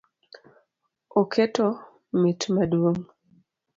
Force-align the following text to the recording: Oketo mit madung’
Oketo 1.19 1.67
mit 2.21 2.41
madung’ 2.53 2.99